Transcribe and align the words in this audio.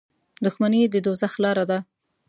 •دښمني 0.45 0.81
د 0.93 0.95
دوزخ 1.05 1.33
لاره 1.43 1.65
ده. 1.69 1.79